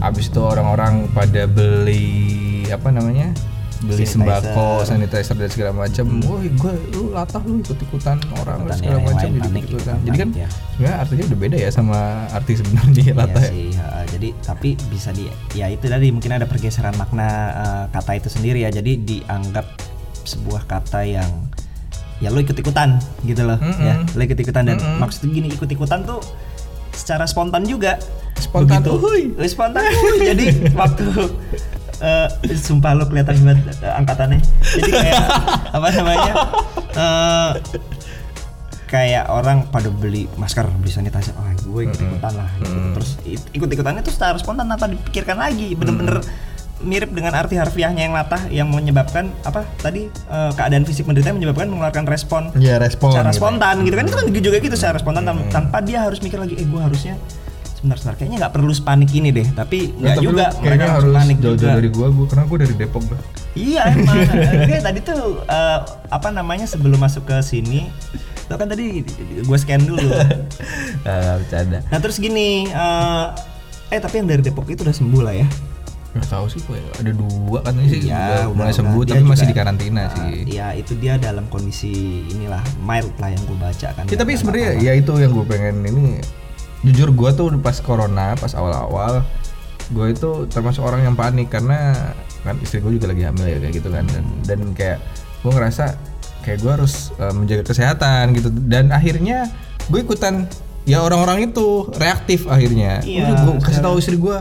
Abis 0.00 0.32
itu 0.32 0.40
orang-orang 0.40 1.12
pada 1.12 1.44
beli 1.44 2.64
apa 2.72 2.88
namanya? 2.88 3.36
Beli 3.80 4.04
Sanitizer. 4.04 4.12
sembako, 4.12 4.66
sanitizer 4.82 5.34
dan 5.34 5.48
segala 5.48 5.70
macam. 5.74 6.04
Woi, 6.20 6.46
gue 6.50 6.72
lu 6.90 7.10
latah 7.10 7.40
lu 7.40 7.58
ikut-ikutan 7.58 8.16
orang 8.36 8.58
Ikutan 8.62 8.76
segala 8.76 8.90
ya, 8.90 8.94
yang 8.94 9.06
macam 9.06 9.28
gitu 9.30 9.40
panik, 9.42 9.62
ikutan. 9.62 9.72
ikutan 9.72 9.96
Jadi 10.02 10.16
kan 10.16 10.28
ya. 10.34 10.48
sebenarnya 10.68 10.96
artinya 10.98 11.24
udah 11.24 11.38
beda 11.38 11.56
ya 11.56 11.70
sama 11.70 11.98
arti 12.28 12.52
sebenarnya 12.54 13.02
Iya 13.02 13.14
latah. 13.16 13.40
ya. 13.40 13.48
sih, 13.48 13.66
ha, 13.74 13.84
jadi 14.06 14.28
tapi 14.38 14.68
bisa 14.86 15.10
di 15.10 15.24
ya 15.52 15.66
itu 15.66 15.86
tadi 15.86 16.06
mungkin 16.08 16.30
ada 16.30 16.44
pergeseran 16.44 16.94
makna 16.94 17.28
eh, 17.50 17.84
kata 17.90 18.12
itu 18.14 18.28
sendiri 18.28 18.60
ya. 18.60 18.70
Jadi 18.70 18.92
dianggap 18.98 19.66
sebuah 20.22 20.62
kata 20.64 21.00
yang 21.02 21.30
ya 22.18 22.28
lo 22.28 22.36
ikut-ikutan 22.36 23.00
gitu 23.22 23.42
loh 23.42 23.56
Mm-mm. 23.56 23.80
ya. 23.80 23.94
Lo 24.06 24.20
ikut-ikutan 24.20 24.62
dan 24.66 24.76
Mm-mm. 24.76 25.00
maksudnya 25.00 25.32
gini 25.34 25.48
ikut-ikutan 25.50 26.04
tuh 26.04 26.20
secara 26.92 27.24
spontan 27.24 27.64
juga. 27.64 27.96
Spontan, 28.36 28.80
Begitu. 28.80 28.92
uhuy. 28.94 29.22
Spontan. 29.46 29.84
uhuy. 29.84 30.16
jadi 30.26 30.44
waktu 30.80 31.04
eh, 32.00 32.28
sumpah 32.56 32.92
lo 32.92 33.04
kelihatan 33.04 33.36
banget 33.40 33.76
eh, 33.78 33.92
angkatannya. 33.94 34.40
Jadi 34.74 34.90
kayak 34.90 35.22
apa 35.76 35.86
namanya? 35.90 36.32
eh, 36.90 37.50
kayak 38.86 39.30
orang 39.30 39.70
pada 39.70 39.86
beli 39.88 40.26
masker 40.34 40.66
beli 40.74 40.90
sanitizer 40.90 41.30
oh 41.32 41.46
gue 41.46 41.82
ikut 41.84 41.94
ikutan 41.96 42.34
lah 42.34 42.50
gitu. 42.58 42.74
terus 42.92 43.10
it- 43.22 43.50
ikut 43.52 43.70
ikutannya 43.70 44.02
tuh 44.02 44.10
secara 44.10 44.34
spontan 44.34 44.66
tanpa 44.66 44.90
dipikirkan 44.90 45.38
lagi 45.38 45.78
bener-bener 45.78 46.18
mirip 46.80 47.06
dengan 47.08 47.30
arti 47.32 47.54
harfiahnya 47.54 48.02
yang 48.02 48.10
latah 48.10 48.42
yang 48.48 48.66
menyebabkan 48.66 49.30
apa 49.44 49.62
tadi 49.78 50.08
eh, 50.08 50.50
keadaan 50.50 50.82
fisik 50.82 51.06
menderita 51.06 51.30
menyebabkan 51.30 51.68
mengeluarkan 51.68 52.02
respon 52.04 52.50
Iya, 52.56 52.82
respon 52.82 53.14
secara 53.14 53.30
gitu. 53.30 53.38
spontan 53.38 53.74
gitu 53.84 53.94
kan 53.94 54.04
itu 54.04 54.16
kan 54.16 54.26
juga 54.34 54.58
gitu 54.58 54.74
secara 54.74 54.98
spontan 54.98 55.22
tan- 55.22 55.46
tanpa 55.46 55.78
dia 55.80 56.02
harus 56.02 56.18
mikir 56.18 56.40
lagi 56.40 56.56
eh 56.56 56.66
gue 56.66 56.80
harusnya 56.80 57.14
sebentar 57.80 57.96
sebentar 57.96 58.16
kayaknya 58.20 58.36
nggak 58.44 58.52
perlu 58.52 58.72
panik 58.84 59.10
ini 59.16 59.28
deh 59.32 59.48
tapi 59.56 59.78
Nggak, 59.88 60.16
tapi 60.20 60.24
juga 60.28 60.44
langsung 60.52 60.92
harus 61.00 61.14
panik 61.16 61.36
jauh-jauh 61.40 61.56
juga. 61.56 61.78
dari 61.80 61.88
gua, 61.88 62.06
gua 62.12 62.26
karena 62.28 62.44
gua 62.44 62.58
dari 62.60 62.74
Depok 62.76 63.02
gua. 63.08 63.18
Iya 63.56 63.82
emang. 63.96 64.16
Oke 64.60 64.76
tadi 64.78 64.98
tuh 65.00 65.22
eh, 65.48 65.78
apa 66.12 66.28
namanya 66.28 66.66
sebelum 66.68 67.00
masuk 67.00 67.24
ke 67.24 67.40
sini, 67.40 67.88
itu 68.12 68.52
kan 68.52 68.68
tadi 68.68 69.00
gue 69.42 69.58
scan 69.58 69.80
dulu. 69.80 70.08
Ah, 71.08 71.34
bercanda. 71.40 71.80
nah 71.88 71.98
terus 71.98 72.20
gini, 72.20 72.68
eh, 72.68 73.26
eh 73.90 73.98
tapi 73.98 74.20
yang 74.20 74.28
dari 74.28 74.44
Depok 74.44 74.68
itu 74.68 74.84
udah 74.84 74.94
sembuh 74.94 75.22
lah 75.24 75.34
ya. 75.34 75.48
Nggak 76.10 76.26
tahu 76.26 76.46
sih, 76.50 76.60
gua 76.66 76.78
ada 76.98 77.12
dua 77.14 77.58
katanya 77.62 77.86
sih 77.86 78.00
Iya, 78.02 78.18
udah 78.18 78.42
mulai 78.50 78.74
sembuh 78.74 79.02
tapi 79.06 79.22
masih 79.22 79.46
di 79.46 79.54
karantina 79.54 80.02
Nah, 80.04 80.08
sih. 80.10 80.42
Iya 80.52 80.68
itu 80.74 80.92
dia 80.98 81.14
dalam 81.16 81.46
kondisi 81.48 82.22
inilah 82.28 82.60
mild 82.82 83.14
lah 83.22 83.30
yang 83.30 83.42
gue 83.46 83.56
baca 83.56 83.88
kan. 83.94 84.04
Ya, 84.10 84.18
tapi 84.18 84.34
sebenarnya 84.34 84.70
ya 84.82 84.92
itu 84.98 85.12
yang 85.16 85.30
gue 85.30 85.46
pengen 85.46 85.86
ini 85.86 86.18
jujur 86.80 87.12
gue 87.12 87.30
tuh 87.36 87.52
pas 87.60 87.76
corona 87.84 88.32
pas 88.40 88.52
awal-awal 88.56 89.20
gue 89.90 90.06
itu 90.14 90.30
termasuk 90.46 90.86
orang 90.86 91.02
yang 91.02 91.16
panik 91.18 91.50
karena 91.50 92.14
kan 92.40 92.56
istri 92.62 92.80
gue 92.80 92.96
juga 92.96 93.10
lagi 93.10 93.26
hamil 93.26 93.46
ya 93.46 93.58
kayak 93.60 93.74
gitu 93.74 93.88
kan. 93.90 94.04
Dan, 94.06 94.24
dan 94.46 94.60
kayak 94.72 94.98
gue 95.42 95.52
ngerasa 95.52 95.84
kayak 96.46 96.58
gue 96.62 96.72
harus 96.72 97.12
eh, 97.18 97.34
menjaga 97.34 97.64
kesehatan 97.66 98.32
gitu. 98.38 98.48
Dan 98.54 98.94
akhirnya 98.94 99.50
gue 99.90 100.00
ikutan 100.00 100.46
ya 100.88 101.02
orang-orang 101.04 101.50
itu 101.50 101.90
reaktif 101.98 102.48
akhirnya. 102.48 103.02
Iya, 103.04 103.44
gue 103.44 103.54
kasih 103.60 103.82
tahu 103.84 104.00
istri 104.00 104.16
gue 104.16 104.36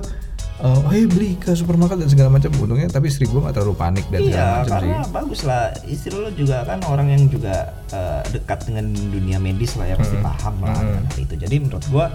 eh 0.59 0.79
hey 0.91 1.03
beli 1.07 1.39
ke 1.39 1.55
supermarket 1.55 2.03
dan 2.03 2.09
segala 2.11 2.29
macam. 2.35 2.51
Untungnya 2.59 2.91
tapi 2.91 3.07
istri 3.07 3.23
gue 3.23 3.39
gak 3.39 3.55
terlalu 3.55 3.75
panik 3.79 4.05
dan 4.11 4.19
segala 4.27 4.43
Iya, 4.43 4.43
macam 4.43 4.63
sih 4.63 4.71
karena 4.75 4.99
bagus 5.07 5.41
lah. 5.47 5.63
Istri 5.87 6.13
lo 6.19 6.29
juga 6.35 6.57
kan 6.67 6.79
orang 6.83 7.07
yang 7.15 7.23
juga 7.31 7.71
eh, 7.95 8.21
dekat 8.35 8.67
dengan 8.67 8.91
dunia 8.91 9.39
medis 9.39 9.79
lah 9.79 9.87
ya 9.87 9.95
pasti 9.95 10.19
paham 10.19 10.55
lah 10.59 10.75
hal 10.75 11.19
itu. 11.19 11.33
Jadi 11.39 11.55
menurut 11.63 11.85
gua 11.87 12.11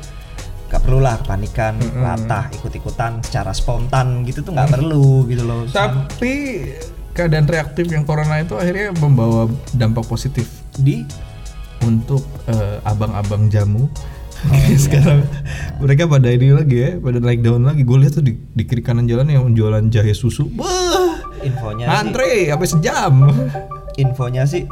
nggak 0.68 0.80
perlu 0.90 0.98
lah 0.98 1.14
kepanikan, 1.22 1.78
latah, 2.02 2.50
ikut-ikutan 2.50 3.22
secara 3.22 3.54
spontan 3.54 4.26
gitu 4.26 4.42
tuh 4.42 4.58
nggak 4.58 4.74
perlu 4.74 5.22
gitu 5.30 5.46
loh. 5.46 5.70
tapi 5.70 6.66
keadaan 7.14 7.46
reaktif 7.46 7.86
yang 7.94 8.02
corona 8.02 8.42
itu 8.42 8.58
akhirnya 8.58 8.90
membawa 8.98 9.46
dampak 9.72 10.02
positif. 10.04 10.50
Di? 10.74 11.06
Untuk 11.84 12.26
eh, 12.50 12.80
abang-abang 12.82 13.46
jamu 13.52 13.86
Oh, 14.44 14.56
iya. 14.68 14.76
sekarang 14.76 15.20
mereka 15.80 16.04
pada 16.04 16.28
ini 16.28 16.52
lagi 16.52 16.76
ya 16.76 16.90
pada 17.00 17.18
naik 17.20 17.40
daun 17.40 17.64
lagi. 17.64 17.82
Gue 17.82 17.98
lihat 18.04 18.20
tuh 18.20 18.24
di, 18.24 18.36
di 18.36 18.62
kiri 18.68 18.84
kanan 18.84 19.08
jalan 19.08 19.28
yang 19.28 19.44
jualan 19.52 19.84
jahe 19.88 20.12
susu. 20.12 20.48
Wah 20.56 21.20
infonya 21.44 21.84
sih, 21.86 21.98
antre 22.00 22.32
sampai 22.48 22.68
sejam. 22.68 23.12
Infonya 24.00 24.42
sih 24.48 24.64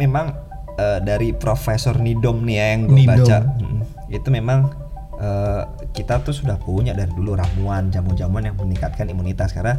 memang 0.00 0.34
eh, 0.76 0.98
dari 1.04 1.32
Profesor 1.36 1.96
Nidom 2.00 2.42
nih 2.44 2.56
ya 2.56 2.66
yang 2.74 2.80
gue 2.88 3.04
baca. 3.04 3.38
Mm, 3.60 3.80
itu 4.12 4.28
memang 4.32 4.72
eh, 5.20 5.62
kita 5.92 6.24
tuh 6.24 6.34
sudah 6.34 6.56
punya 6.60 6.96
dari 6.96 7.12
dulu 7.12 7.36
ramuan 7.36 7.92
jamu-jamuan 7.92 8.50
yang 8.50 8.56
meningkatkan 8.56 9.08
imunitas. 9.08 9.52
Karena 9.52 9.78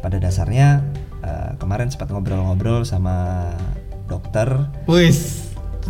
pada 0.00 0.20
dasarnya 0.20 0.84
eh, 1.24 1.50
kemarin 1.56 1.88
sempat 1.88 2.12
ngobrol-ngobrol 2.12 2.84
sama 2.84 3.48
dokter. 4.08 4.68
Wis 4.84 5.39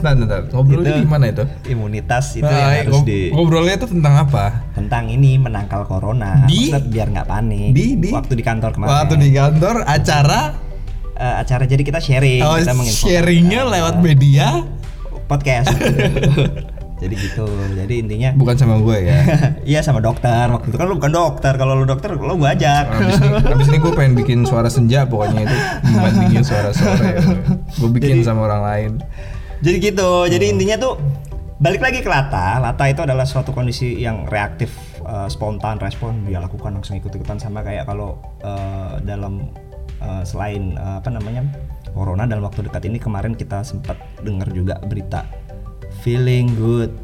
Bentar, 0.01 0.17
bentar. 0.17 0.41
ngobrolnya 0.51 0.91
Itu- 0.91 1.01
di 1.01 1.07
mana 1.07 1.25
itu? 1.29 1.45
imunitas 1.69 2.25
itu 2.35 2.43
Nah, 2.43 2.57
yang 2.57 2.71
harus 2.83 2.95
ngob- 2.97 3.07
di 3.07 3.21
ngobrolnya 3.29 3.75
itu 3.77 3.87
tentang 3.87 4.15
apa? 4.19 4.45
Tentang 4.73 5.05
ini 5.07 5.37
menangkal 5.37 5.85
corona. 5.85 6.45
Di- 6.45 6.73
biar 6.73 7.13
nggak 7.13 7.29
panik. 7.29 7.71
Di 7.71 7.87
di? 7.95 8.09
Waktu 8.09 8.33
di 8.33 8.43
kantor 8.43 8.71
kemarin. 8.73 8.91
Waktu 8.91 9.15
di 9.17 9.29
kantor 9.31 9.77
acara? 9.85 10.43
Eh, 11.15 11.35
acara 11.37 11.65
jadi 11.65 11.83
kita 11.85 12.01
sharing. 12.01 12.41
Oh, 12.41 12.57
kita 12.57 12.73
sharingnya 12.81 13.69
lewat 13.69 14.01
media? 14.01 14.65
podcast. 15.27 15.71
Jadi 17.01 17.15
gitu. 17.17 17.49
Jadi 17.73 17.95
intinya 17.97 18.29
bukan 18.37 18.59
sama 18.59 18.77
gue 18.77 19.09
ya? 19.09 19.19
Iya 19.73 19.81
sama 19.81 20.05
dokter. 20.05 20.53
Waktu 20.53 20.69
itu 20.69 20.77
kan 20.77 20.85
lu 20.85 21.01
bukan 21.01 21.09
dokter. 21.09 21.53
Kalau 21.55 21.73
lu 21.73 21.89
dokter 21.89 22.13
lu 22.13 22.37
gua 22.37 22.53
ajak. 22.53 22.93
Abis 22.93 23.17
ini, 23.17 23.29
abis 23.41 23.67
ini 23.71 23.79
gue 23.79 23.93
pengen 23.95 24.15
bikin 24.15 24.39
suara 24.45 24.69
senja 24.69 25.09
pokoknya 25.09 25.49
itu. 25.49 25.57
Membandingin 25.87 26.45
suara 26.45 26.77
sore. 26.77 27.17
Gue 27.73 27.89
bikin 27.89 28.21
sama 28.21 28.45
orang 28.45 28.63
lain. 28.63 28.91
Jadi 29.61 29.77
gitu. 29.93 30.11
Jadi 30.29 30.45
intinya 30.57 30.77
tuh 30.81 30.95
balik 31.61 31.85
lagi 31.85 32.01
ke 32.01 32.09
lata. 32.09 32.57
Lata 32.59 32.85
itu 32.89 33.05
adalah 33.05 33.29
suatu 33.29 33.53
kondisi 33.53 34.01
yang 34.01 34.25
reaktif 34.27 34.73
eh, 35.05 35.29
spontan 35.29 35.77
respon. 35.79 36.25
Dia 36.25 36.41
lakukan 36.41 36.73
langsung 36.73 36.97
ikut 36.97 37.13
ikutan 37.13 37.37
sama 37.37 37.61
kayak 37.61 37.85
kalau 37.85 38.17
eh, 38.41 39.05
dalam 39.05 39.53
eh, 40.01 40.23
selain 40.25 40.75
eh, 40.75 40.97
apa 40.99 41.09
namanya 41.13 41.45
corona 41.93 42.25
dalam 42.25 42.47
waktu 42.47 42.65
dekat 42.67 42.89
ini 42.89 42.97
kemarin 42.97 43.37
kita 43.37 43.61
sempat 43.61 44.01
dengar 44.25 44.49
juga 44.51 44.81
berita 44.85 45.29
feeling 46.01 46.57
good. 46.57 46.97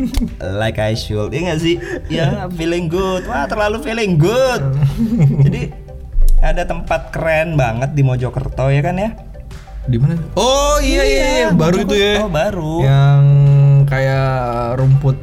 Like 0.60 0.80
I 0.80 0.96
should. 0.96 1.36
Ya 1.36 1.52
nggak 1.52 1.60
sih? 1.60 1.76
Ya 2.08 2.48
feeling 2.56 2.88
good. 2.88 3.28
Wah 3.28 3.44
terlalu 3.44 3.84
feeling 3.84 4.16
good. 4.16 4.64
Jadi 5.44 5.88
ada 6.38 6.62
tempat 6.64 7.10
keren 7.10 7.58
banget 7.58 7.98
di 7.98 8.02
Mojokerto 8.06 8.70
ya 8.70 8.78
kan 8.78 8.94
ya 8.94 9.10
Di 9.88 9.96
mana? 9.96 10.14
Oh 10.34 10.76
iya 10.78 11.02
iya, 11.02 11.24
iya. 11.34 11.48
baru 11.50 11.76
itu 11.80 11.94
ya. 11.94 12.14
Oh, 12.20 12.28
baru. 12.28 12.72
Yang 12.80 13.22
kayak 13.86 14.28
rumput 14.76 15.16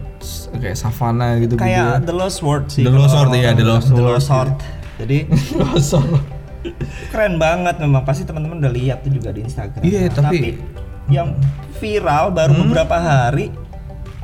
kayak 0.55 0.73
savana 0.73 1.37
gitu 1.37 1.53
kayak 1.53 2.01
gitu. 2.01 2.09
The 2.09 2.15
Lost 2.15 2.39
World 2.41 2.65
sih 2.67 2.81
The 2.81 2.89
Lost 2.89 3.13
World, 3.13 3.31
iya, 3.31 3.51
The 3.51 3.61
Lost 3.61 3.87
The 3.87 3.95
World. 3.95 4.17
Lost 4.17 4.29
World. 4.29 4.55
jadi 4.95 5.17
Kosong. 5.69 6.07
keren 7.07 7.37
banget 7.37 7.77
memang 7.77 8.01
pasti 8.01 8.23
teman-teman 8.23 8.57
udah 8.57 8.73
lihat 8.73 9.05
tuh 9.05 9.11
juga 9.11 9.29
di 9.29 9.45
Instagram 9.45 9.85
Iya, 9.85 10.09
Nah, 10.09 10.11
tapi- 10.25 10.57
yang 11.05 11.37
viral 11.75 12.33
baru 12.33 12.55
Hmm? 12.55 12.61
beberapa 12.65 12.97
hari 12.97 13.53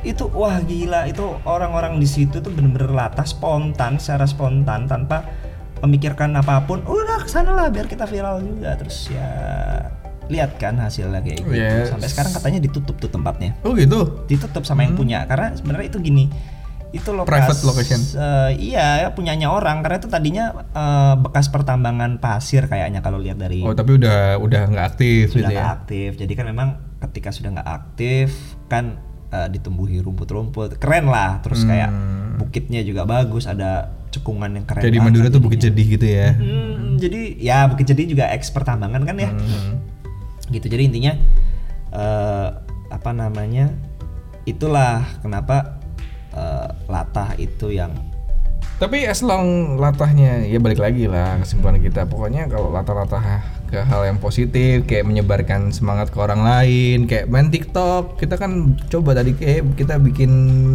itu 0.02 0.26
wah 0.26 0.58
gila 0.58 1.06
itu 1.06 1.22
orang-orang 1.44 1.94
di 1.94 2.08
situ 2.08 2.42
tuh 2.42 2.50
bener-bener 2.50 2.90
latah 2.90 3.22
spontan 3.22 4.02
secara 4.02 4.26
spontan 4.26 4.90
tanpa 4.90 5.22
memikirkan 5.78 6.34
apa 6.34 6.58
pun 6.60 6.82
udah 6.82 7.22
ke 7.22 7.30
sana 7.30 7.54
lah 7.54 7.70
biar 7.70 7.86
kita 7.86 8.02
viral 8.02 8.42
juga 8.42 8.74
terus 8.74 9.06
ya 9.06 9.30
lihat 10.24 10.54
kan 10.56 10.76
hasilnya 10.76 11.18
kayak 11.18 11.38
gitu 11.40 11.50
Yes. 11.50 11.88
sampai 11.88 12.06
sekarang 12.06 12.32
katanya 12.32 12.60
ditutup 12.60 12.94
tuh 12.96 13.08
tempatnya 13.08 13.56
Oh 13.60 13.72
gitu. 13.72 14.22
ditutup 14.24 14.62
sama 14.62 14.82
yang 14.82 14.94
punya 14.94 15.24
karena 15.24 15.50
sebenarnya 15.52 15.88
itu 15.88 15.98
gini 16.00 16.26
itu 16.90 17.08
lokasi 17.08 17.24
Hmm. 17.24 17.40
Private 17.48 17.62
location. 17.64 18.00
eh, 18.14 18.50
iya 18.62 18.86
punyanya 19.10 19.48
orang 19.48 19.80
karena 19.80 19.96
itu 19.96 20.06
tadinya 20.06 20.44
eh, 20.68 21.14
bekas 21.16 21.48
pertambangan 21.48 22.18
pasir 22.18 22.66
kayaknya 22.66 23.00
kalau 23.00 23.16
lihat 23.16 23.36
dari 23.36 23.60
Oh 23.60 23.72
tapi 23.72 23.96
udah 23.96 24.36
udah 24.36 24.62
nggak 24.68 24.86
aktif 24.90 25.32
sudah 25.32 25.48
gitu 25.48 25.56
ya. 25.56 25.64
aktif 25.72 26.10
jadi 26.16 26.32
kan 26.34 26.46
memang 26.46 26.68
ketika 27.00 27.30
sudah 27.30 27.48
nggak 27.50 27.68
aktif 27.72 28.28
kan 28.66 29.00
eh, 29.28 29.48
ditumbuhi 29.48 29.98
rumput-rumput 29.98 30.76
keren 30.76 31.06
lah 31.06 31.40
terus 31.40 31.64
kayak 31.64 31.88
bukitnya 32.34 32.80
juga 32.80 33.02
bagus 33.02 33.44
ada 33.44 33.88
cekungan 34.10 34.52
yang 34.52 34.64
keren 34.64 34.76
Hmm. 34.78 34.84
Kayak 34.84 34.92
di 34.92 35.00
banget 35.00 35.12
Madura 35.14 35.28
tuh. 35.30 35.40
Bukit 35.40 35.60
Jedih 35.62 35.86
gitu 35.90 36.04
ya. 36.06 36.28
Hmm, 36.34 37.00
jadi 37.00 37.20
ya 37.34 37.58
Bukit 37.64 37.86
Jadi 37.86 38.02
juga 38.06 38.28
eks 38.28 38.52
pertambangan 38.52 39.00
kan 39.02 39.16
ya. 39.16 39.32
Hmm. 39.32 39.80
Gitu. 40.52 40.68
Jadi 40.68 40.82
intinya 40.92 41.12
eh, 41.96 42.48
apa 42.92 43.10
namanya? 43.10 43.72
Itulah 44.44 45.02
kenapa 45.24 45.80
eh, 46.36 46.68
latah 46.86 47.34
itu 47.40 47.72
yang 47.72 47.92
Tapi 48.82 49.06
as 49.06 49.22
long 49.22 49.78
latahnya 49.78 50.42
ya 50.42 50.58
balik 50.58 50.82
lagi 50.82 51.06
lah 51.06 51.38
kesimpulan 51.38 51.78
kita. 51.78 52.02
Pokoknya 52.02 52.50
kalau 52.50 52.74
latah-latah 52.74 53.22
ke 53.72 53.80
hal 53.80 54.04
yang 54.04 54.20
positif 54.20 54.84
kayak 54.84 55.08
menyebarkan 55.08 55.72
semangat 55.72 56.12
ke 56.12 56.20
orang 56.20 56.44
lain, 56.44 57.08
kayak 57.08 57.24
main 57.32 57.48
TikTok, 57.48 58.20
kita 58.20 58.36
kan 58.36 58.76
coba 58.92 59.16
tadi 59.16 59.32
kayak 59.32 59.80
kita 59.80 59.96
bikin 59.96 60.30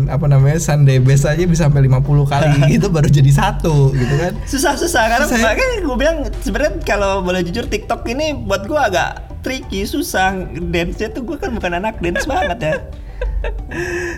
apa 0.09 0.25
namanya 0.25 0.57
Sunday 0.57 0.97
best 0.97 1.29
aja 1.29 1.45
bisa 1.45 1.69
sampai 1.69 1.85
50 1.85 2.01
kali 2.25 2.49
gitu 2.73 2.89
baru 2.89 3.05
jadi 3.05 3.29
satu 3.29 3.93
gitu 3.93 4.15
kan. 4.17 4.33
susah-susah 4.49 5.03
karena 5.13 5.25
ya? 5.29 5.37
makanya 5.45 5.75
gue 5.85 5.97
bilang 5.99 6.17
sebenarnya 6.41 6.73
kalau 6.81 7.21
boleh 7.21 7.45
jujur 7.45 7.69
TikTok 7.69 8.01
ini 8.09 8.33
buat 8.33 8.65
gue 8.65 8.79
agak 8.81 9.26
tricky, 9.47 9.87
susah. 9.87 10.35
Dance-nya 10.51 11.15
tuh 11.15 11.23
gue 11.23 11.37
kan 11.39 11.55
bukan 11.55 11.79
anak 11.79 12.03
dance 12.03 12.27
banget 12.31 12.59
ya. 12.59 12.75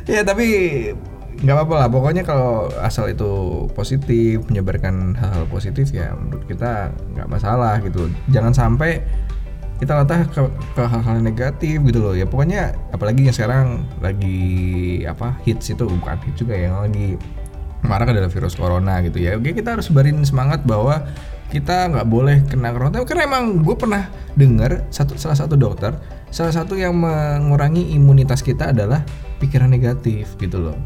ya 0.10 0.22
tapi 0.26 0.48
nggak 1.40 1.56
apa-apa 1.56 1.76
lah 1.80 1.88
pokoknya 1.88 2.24
kalau 2.28 2.68
asal 2.84 3.08
itu 3.08 3.64
positif 3.72 4.44
menyebarkan 4.52 5.16
hal-hal 5.16 5.48
positif 5.48 5.88
ya 5.96 6.12
menurut 6.12 6.44
kita 6.44 6.92
nggak 7.16 7.32
masalah 7.32 7.80
gitu 7.80 8.12
jangan 8.28 8.52
sampai 8.52 9.00
kita 9.80 9.96
latah 9.96 10.28
ke, 10.28 10.44
hal-hal 10.84 11.24
negatif 11.24 11.80
gitu 11.88 12.04
loh 12.04 12.12
ya 12.12 12.28
pokoknya 12.28 12.76
apalagi 12.92 13.24
yang 13.24 13.32
sekarang 13.32 13.88
lagi 14.04 15.00
apa 15.08 15.40
hits 15.48 15.72
itu 15.72 15.88
bukan 15.88 16.20
hits 16.28 16.44
juga 16.44 16.60
yang 16.60 16.76
lagi 16.84 17.16
marak 17.88 18.12
adalah 18.12 18.28
virus 18.28 18.60
corona 18.60 19.00
gitu 19.08 19.24
ya 19.24 19.40
oke 19.40 19.56
kita 19.56 19.80
harus 19.80 19.88
sebarin 19.88 20.20
semangat 20.28 20.68
bahwa 20.68 21.08
kita 21.50 21.90
nggak 21.90 22.08
boleh 22.08 22.46
kena 22.46 22.70
corona 22.70 23.02
karena 23.04 23.24
emang 23.26 23.66
gue 23.66 23.76
pernah 23.76 24.06
dengar 24.34 24.86
satu 24.94 25.18
salah 25.18 25.38
satu 25.38 25.58
dokter 25.58 25.98
salah 26.30 26.54
satu 26.54 26.78
yang 26.78 26.94
mengurangi 26.94 27.90
imunitas 27.92 28.46
kita 28.46 28.70
adalah 28.70 29.02
pikiran 29.42 29.68
negatif 29.68 30.38
gitu 30.38 30.62
loh 30.62 30.78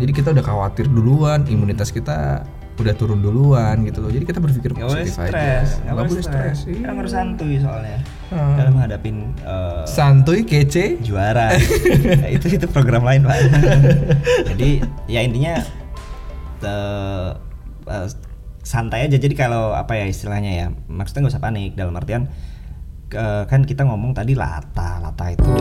jadi 0.00 0.10
kita 0.10 0.32
udah 0.32 0.44
khawatir 0.44 0.88
duluan 0.88 1.44
imunitas 1.44 1.92
kita 1.92 2.42
udah 2.72 2.96
turun 2.96 3.20
duluan 3.20 3.84
gitu 3.84 4.00
loh. 4.00 4.08
Jadi 4.08 4.24
kita 4.24 4.40
berpikir 4.40 4.72
Gak 4.72 4.80
positif 4.88 5.14
aja. 5.20 5.28
stres, 5.28 5.68
Nggak 5.84 5.92
gak 5.92 6.06
boleh 6.08 6.24
stres. 6.24 6.58
Kan 6.64 6.72
iya. 6.72 6.88
harus 6.96 7.12
santuy 7.12 7.54
soalnya 7.60 7.98
Hmm. 8.32 8.56
dalam 8.56 8.72
menghadapin 8.72 9.16
eh, 9.44 9.84
Santuy, 9.84 10.40
kece. 10.40 10.96
juara. 11.04 11.52
Nah, 11.52 12.30
itu 12.40 12.48
itu 12.48 12.64
program 12.72 13.04
lain 13.04 13.28
pak. 13.28 13.38
Jadi 14.56 14.80
ya 15.04 15.20
intinya 15.20 15.60
eh, 16.64 17.30
eh, 17.86 18.06
santai 18.62 19.10
aja. 19.10 19.18
Jadi 19.18 19.34
kalau 19.34 19.74
apa 19.74 19.98
ya 19.98 20.06
istilahnya 20.06 20.52
ya, 20.54 20.66
maksudnya 20.88 21.26
nggak 21.26 21.34
usah 21.34 21.44
panik 21.44 21.72
dalam 21.74 21.94
artian 21.98 22.30
eh, 23.12 23.44
kan 23.44 23.66
kita 23.66 23.84
ngomong 23.84 24.16
tadi 24.16 24.32
lata, 24.32 25.02
lata 25.02 25.24
itu 25.28 25.52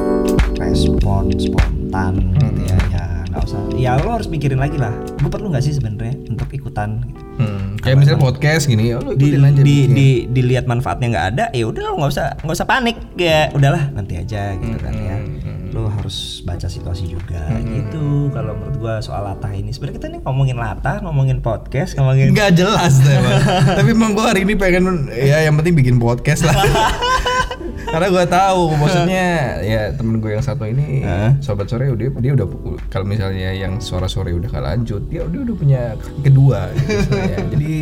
respon 0.55 1.33
spontan 1.35 2.37
gitu 2.39 2.61
ya. 2.65 2.77
Ya 2.93 3.05
nggak 3.27 3.43
usah. 3.43 3.61
Ya 3.75 3.91
lo 3.99 4.15
harus 4.15 4.29
mikirin 4.29 4.61
lagi 4.61 4.77
lah. 4.79 4.93
Gue 5.19 5.27
perlu 5.27 5.51
nggak 5.51 5.63
sih 5.65 5.73
sebenarnya 5.75 6.15
untuk 6.29 6.47
ikutan? 6.53 7.03
Gitu. 7.03 7.21
Hmm, 7.41 7.73
kayak 7.81 7.97
misalnya 7.97 8.21
podcast 8.21 8.69
gini, 8.69 8.93
ya 8.93 9.01
lu 9.01 9.17
di, 9.17 9.33
aja. 9.33 9.63
di, 9.65 9.77
di 9.89 10.07
dilihat 10.29 10.69
manfaatnya 10.69 11.07
nggak 11.09 11.27
ada 11.33 11.45
ya 11.57 11.65
udah 11.65 11.81
lo 11.89 11.91
nggak 11.97 12.11
usah 12.13 12.27
nggak 12.45 12.57
usah 12.59 12.67
panik 12.69 12.97
ya 13.17 13.49
udahlah 13.55 13.89
nanti 13.97 14.13
aja 14.21 14.53
gitu 14.61 14.77
kan 14.77 14.93
ya 14.93 15.17
Hmm, 15.17 15.40
lo 15.71 15.87
harus 15.87 16.43
baca 16.43 16.67
situasi 16.67 17.07
juga 17.07 17.47
gitu 17.63 18.27
kalau 18.35 18.51
menurut 18.59 18.75
gua 18.75 18.95
soal 18.99 19.23
latah 19.23 19.55
ini 19.55 19.71
sebenarnya 19.71 19.95
kita 19.97 20.07
nih 20.11 20.19
ngomongin 20.21 20.57
latah 20.59 20.99
ngomongin 20.99 21.39
podcast 21.39 21.95
ngomongin 21.95 22.35
Nggak 22.35 22.59
jelas 22.59 22.99
deh. 22.99 23.17
Tapi 23.79 23.89
emang 23.95 24.11
gue 24.11 24.25
hari 24.25 24.43
ini 24.43 24.59
pengen 24.59 25.07
ya 25.11 25.47
yang 25.47 25.55
penting 25.55 25.75
bikin 25.79 25.95
podcast 25.95 26.43
lah. 26.43 26.55
Karena 27.91 28.07
gue 28.07 28.25
tahu 28.27 28.61
maksudnya 28.79 29.27
ya 29.71 29.81
temen 29.95 30.19
gue 30.23 30.31
yang 30.31 30.43
satu 30.43 30.63
ini 30.63 31.03
Heeh. 31.03 31.31
sobat 31.43 31.67
sore 31.67 31.91
udah 31.91 32.07
dia 32.23 32.31
udah 32.35 32.47
kalau 32.87 33.03
misalnya 33.03 33.51
yang 33.51 33.83
suara 33.83 34.07
sore 34.07 34.31
udah 34.31 34.47
gak 34.47 34.63
lanjut 34.63 35.03
dia 35.11 35.27
dia 35.27 35.41
udah 35.43 35.55
punya 35.55 35.81
kedua 36.23 36.71
gitu. 36.75 37.15
Jadi 37.51 37.73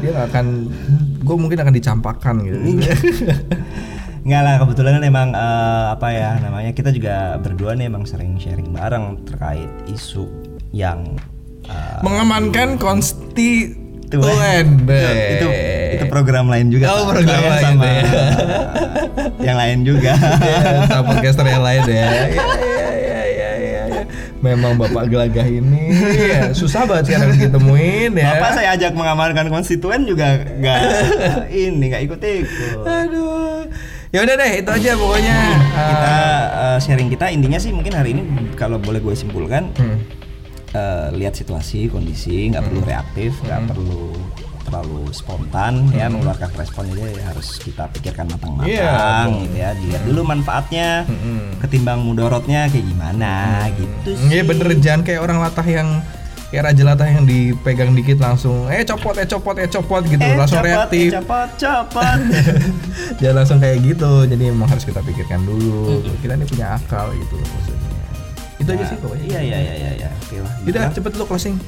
dia 0.00 0.12
akan 0.26 0.46
gue 1.20 1.36
mungkin 1.36 1.58
akan 1.60 1.74
dicampakkan 1.74 2.34
gitu. 2.46 2.58
Nggak 4.20 4.42
lah 4.42 4.54
kebetulan 4.58 4.92
kan 4.94 5.04
emang 5.06 5.28
eh, 5.32 5.84
apa 5.90 6.08
ya 6.10 6.30
namanya 6.38 6.70
kita 6.70 6.90
juga 6.90 7.14
berdua 7.36 7.72
nih 7.72 7.88
emang 7.88 8.04
sering 8.04 8.36
sharing 8.36 8.68
bareng 8.68 9.24
terkait 9.24 9.68
isu 9.86 10.28
yang 10.70 11.16
eh, 11.64 11.98
Mengamankan 12.00 12.76
konstituen. 12.76 14.66
itu, 14.82 14.98
itu 15.38 15.48
itu 15.90 16.04
program 16.06 16.46
lain 16.46 16.66
juga 16.68 16.90
Oh, 16.90 17.06
program 17.06 17.30
Saya 17.32 17.46
lain 17.48 17.64
sama 17.64 17.86
ya. 17.86 18.02
yang 19.46 19.56
lain 19.56 19.78
juga 19.82 20.12
Ya, 20.18 20.60
sama 20.84 21.02
podcaster 21.08 21.46
yang 21.46 21.62
lain 21.62 21.82
ya. 21.86 21.94
Ya, 21.94 22.08
ya, 22.10 22.90
ya, 22.90 23.20
ya, 23.22 23.50
ya, 23.54 23.82
ya. 23.86 24.00
Memang 24.40 24.74
bapak 24.76 25.06
gelagah 25.06 25.44
ini 25.44 25.94
ya, 26.26 26.50
susah 26.50 26.84
banget 26.84 27.12
sekarang 27.12 27.38
ditemuin 27.38 28.10
ya. 28.14 28.34
Bapak 28.34 28.50
saya 28.52 28.68
ajak 28.74 28.92
mengamankan 28.92 29.46
konstituen 29.46 30.02
juga 30.04 30.42
nggak 30.42 30.78
ini 31.48 31.84
nggak 31.88 32.02
ikut 32.04 32.20
ikut. 32.20 32.82
Aduh. 32.82 33.59
Ya 34.10 34.26
udah 34.26 34.34
deh, 34.34 34.52
itu 34.58 34.66
aja 34.68 34.90
pokoknya. 34.98 35.36
Kita 35.70 36.14
eh, 36.50 36.78
sharing 36.78 37.08
kita 37.08 37.30
intinya 37.30 37.56
sih 37.56 37.70
mungkin 37.70 37.94
hari 37.94 38.10
ini 38.10 38.22
kalau 38.54 38.76
boleh 38.76 38.98
gue 38.98 39.14
simpulkan 39.14 39.70
Hmm. 39.72 40.02
eh, 40.70 41.08
lihat 41.14 41.30
situasi 41.32 41.86
kondisi 41.86 42.46
nggak 42.46 42.62
perlu 42.64 42.82
reaktif 42.84 43.38
nggak 43.40 43.60
perlu 43.66 44.14
terlalu 44.60 45.02
spontan 45.10 45.90
ya 45.90 46.06
mengeluarkan 46.06 46.46
respon 46.54 46.86
itu 46.86 47.02
ya 47.02 47.22
harus 47.24 47.58
kita 47.58 47.90
pikirkan 47.90 48.26
matang-matang 48.28 48.70
Iya, 48.70 48.94
gitu 49.36 49.56
ya 49.56 49.68
dilihat 49.74 50.02
dulu 50.04 50.20
manfaatnya 50.24 50.88
Mm-mm. 51.04 51.58
ketimbang 51.58 51.98
mudorotnya 52.00 52.66
kayak 52.66 52.86
gimana 52.86 53.32
gitu 53.72 54.10
sih 54.14 54.26
Iya 54.30 54.42
bener 54.44 54.68
jangan 54.76 55.02
kayak 55.02 55.20
orang 55.20 55.38
latah 55.40 55.66
yang 55.66 55.88
kayak 56.50 56.64
raja 56.66 56.82
latah 56.84 57.06
yang 57.06 57.22
dipegang 57.22 57.94
dikit 57.94 58.18
langsung 58.18 58.66
eh 58.66 58.82
copot 58.82 59.14
eh 59.14 59.24
copot 59.24 59.54
eh 59.54 59.66
copot 59.66 60.02
gitu. 60.02 60.18
Eh, 60.18 60.34
langsung 60.34 60.58
copot, 60.58 60.68
reaktif. 60.68 61.08
eh, 61.08 61.14
copot 61.16 61.48
copot. 61.56 62.18
Jangan 63.20 63.34
langsung 63.36 63.58
kayak 63.58 63.78
gitu. 63.80 64.12
Jadi 64.26 64.42
emang 64.44 64.66
harus 64.66 64.82
kita 64.82 64.98
pikirkan 65.00 65.40
dulu. 65.42 66.02
Kita 66.18 66.34
ini 66.34 66.44
punya 66.44 66.74
akal 66.74 67.10
gitu 67.12 67.38
maksudnya. 67.38 67.88
Itu 68.56 68.68
aja 68.68 68.84
sih 68.84 68.96
pokoknya. 68.98 69.24
Iya 69.26 69.40
iya 69.40 69.58
iya 69.58 69.74
iya 69.74 69.90
iya. 69.96 70.08
Oke 70.20 70.36
lah 70.36 70.52
gitu 70.60 70.70
udah 70.72 70.84
cepet 70.90 71.12
lu 71.14 71.24
closing. 71.24 71.56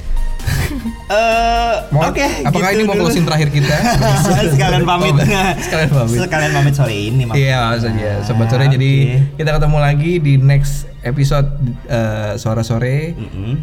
Eh, 1.05 1.75
Mau- 1.89 2.09
oke 2.09 2.25
apakah 2.43 2.69
gitu 2.69 2.75
ini 2.75 2.83
mau 2.83 2.95
dulu. 2.95 3.03
closing 3.05 3.23
terakhir 3.23 3.47
kita? 3.47 3.75
Sekalian 4.51 4.83
pamit. 4.83 5.13
sekalian 5.61 5.89
pamit. 5.89 6.17
Sekalian 6.17 6.51
pamit 6.51 6.73
sore 6.73 6.95
ini 6.97 7.23
maksudnya. 7.23 7.45
Iya 7.45 7.59
maksudnya. 7.69 8.11
Sobat 8.25 8.47
sore 8.49 8.65
jadi 8.67 8.91
Oke. 8.91 9.19
kita 9.37 9.49
ketemu 9.53 9.77
lagi 9.79 10.11
di 10.17 10.33
next 10.35 10.73
episode 11.01 11.47
eh, 11.85 12.35
sore 12.35 12.59
sore. 12.61 13.13
Mm-mm. 13.13 13.53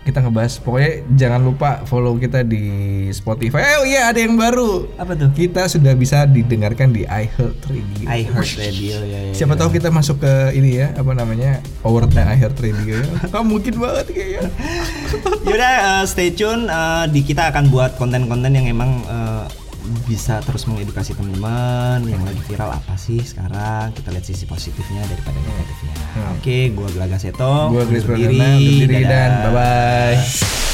Kita 0.00 0.24
ngebahas 0.24 0.56
pokoknya 0.64 0.92
jangan 1.12 1.40
lupa 1.44 1.84
follow 1.84 2.16
kita 2.16 2.40
di 2.40 2.64
Spotify. 3.12 3.60
Oh 3.78 3.84
iya 3.84 4.08
ada 4.08 4.16
yang 4.16 4.34
baru. 4.34 4.88
apa 4.96 5.12
tuh 5.12 5.28
Kita 5.36 5.68
sudah 5.68 5.92
bisa 5.92 6.24
didengarkan 6.24 6.90
di 6.90 7.04
iHeartRadio. 7.04 8.08
I 8.08 8.24
heard 8.24 8.48
radio 8.56 8.96
ya, 9.04 9.18
ya 9.30 9.32
Siapa 9.36 9.54
ya. 9.54 9.60
tahu 9.60 9.70
kita 9.76 9.92
masuk 9.92 10.24
ke 10.24 10.56
ini 10.56 10.80
ya 10.80 10.96
apa 10.96 11.12
namanya 11.12 11.60
awardnya 11.84 12.24
iHeartRadio 12.32 12.96
ya. 12.96 13.12
Kamu 13.32 13.60
mungkin 13.60 13.74
banget 13.76 14.06
kayaknya. 14.10 14.42
Yaudah 15.48 15.72
eh, 15.78 16.04
stay 16.08 16.32
tune 16.32 16.66
eh, 16.66 17.04
di 17.12 17.20
kita 17.20 17.52
akan 17.52 17.68
buat 17.68 18.00
konten-konten 18.00 18.56
yang 18.56 18.66
emang 18.66 19.04
eh, 19.04 19.29
bisa 20.10 20.42
terus 20.42 20.66
mengedukasi 20.66 21.14
teman-teman 21.14 22.02
yang 22.02 22.18
lagi 22.26 22.42
viral 22.50 22.74
apa 22.74 22.98
sih 22.98 23.22
sekarang 23.22 23.94
kita 23.94 24.10
lihat 24.10 24.26
sisi 24.26 24.42
positifnya 24.42 25.06
daripada 25.06 25.38
negatifnya. 25.38 25.94
Oke, 26.34 26.74
gua 26.74 26.90
Gelaga 26.90 27.18
Seto. 27.22 27.70
Gua 27.70 27.86
Chris 27.86 28.02
undur 28.02 28.18
Pradana, 28.18 28.58
undur 28.58 28.74
diri 28.90 29.06
dan 29.06 29.30
bye 29.46 29.52
bye. 29.54 30.69